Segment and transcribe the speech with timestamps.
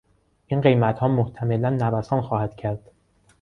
[0.47, 2.91] این قیمتها محتملا نوسان خواهد کرد.